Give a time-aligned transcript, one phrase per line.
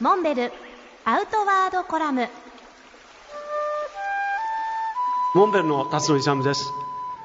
[0.00, 0.52] モンベル
[1.04, 2.28] アウトワードコラム。
[5.34, 6.62] モンベルの辰野勇です。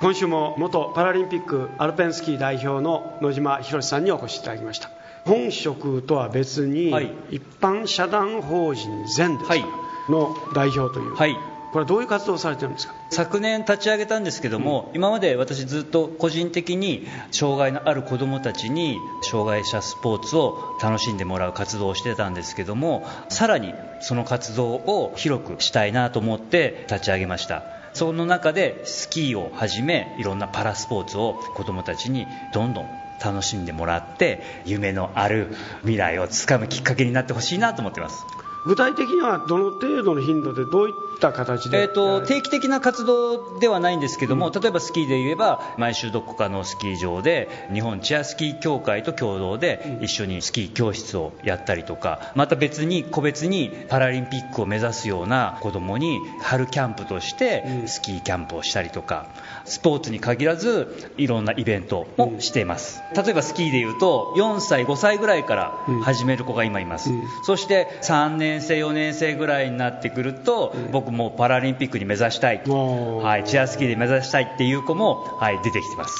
[0.00, 4.90] 今週も元パラリンピックアルペンスキー代表の野島博さんにお越しいただきました。
[5.24, 7.14] 本職とは別に、はい。
[7.30, 9.48] 一般社団法人全です。
[9.48, 9.64] か、はい。
[10.08, 12.94] の代表という、はいこれはどういう活動をされてるんですか？
[13.10, 27.64] 昨年立ち上げたんですけども、今まで私ずっと個人的に障害のある子どもたちに障害者スポーツを楽しんでもらう活動をしてたんですけどもさらにその活動を広くしたいなと思って立ち上げました。
[27.92, 32.88] その中でスキーをはじめいろんなパラスポーツを子どもたちにどんどん
[33.24, 38.22] 楽しんでもらって夢のある未来をつかむきっかけになってほしいなと思ってます
[38.66, 59.26] 具体的にはどの程度の頻度でどういった形で、えー、と定期的な活動ではないんですけども、例えばスキーで言えば毎週どこかのスキー場で日本チェアスキー協会と共同で一緒にスキー教室をやったりとかまた別に個別にパラリンピックを目指すような子供に春キャンプとしてスキーキャンプをしたりとか
[59.64, 63.00] スポーツに限らずいろんなイベントもしています。
[63.14, 67.10] 例えばスキーで言うと4歳5歳ぐらいから始める子が今います、
[67.44, 76.14] そして3年生4年生ぐらいになってくると、僕もパラリンピックに目指したい、はい、チェアスキーで目指したいっていう子も、はい、出てきてます。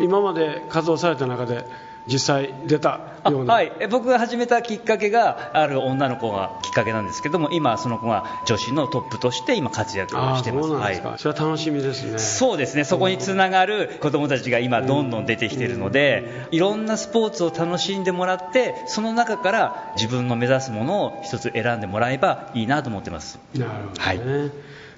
[0.00, 1.64] 今まで活動された中で
[2.06, 10.68] 実際出たあような、はい、え僕が始めたきっかけがある女の子がきっかけなんですけども今その子が女子のトップとして今活躍してます。
[10.68, 11.18] そうなんですか、はい。
[11.18, 12.18] それは楽しみですね。
[12.18, 12.84] そうですね。
[12.84, 23.38] そこにつながる子どもたちが今どんどん出てきているのでいろんなスポーツを楽しんでもらってその中から自分の目指すものを一つ選んでもらえばいいなと思ってます。
[23.54, 24.50] なるほどね、はい。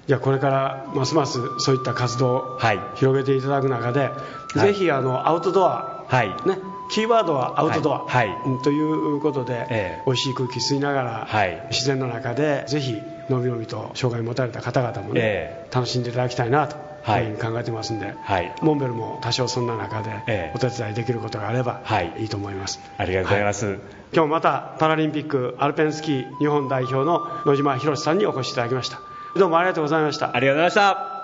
[0.07, 2.79] じゃあこれからますますそういった活動をはい。
[2.95, 4.11] 広げていただく中で、
[4.55, 4.59] い。
[4.59, 6.29] ぜひあのアウトドア、はい。
[6.47, 8.29] ね、キーワードはアウトドア、はい。
[8.29, 8.41] はい。
[8.45, 10.03] うんということで、ええ。
[10.05, 11.67] 美味しい空気吸いながら、はい。
[11.69, 17.33] 自然の中でぜひのびのびと障害を持たれた方々もね、え楽しんでいただきたいなと、はい。
[17.33, 18.53] 考えてますんで、はい。
[18.61, 20.51] モンベルも多少そんな中でええ。
[20.55, 22.13] お手伝いできることがあればはい。
[22.19, 23.79] いいと思います、ありがとうございます、
[24.13, 28.99] 今日またパラリンピックアルペンスキー日本代表の野島博さんにお越しいただきました。
[29.35, 30.35] どうもありがとうございました。
[30.35, 31.14] ありがとうございました